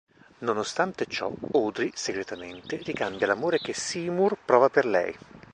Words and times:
Nonostante 0.39 1.05
ciò 1.07 1.31
Audrey 1.53 1.91
segretamente 1.93 2.77
ricambia 2.77 3.27
l'amore 3.27 3.59
che 3.59 3.73
Seymour 3.75 4.35
prova 4.43 4.67
per 4.67 4.87
lei. 4.87 5.15